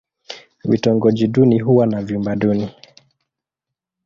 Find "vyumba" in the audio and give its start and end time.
2.01-2.35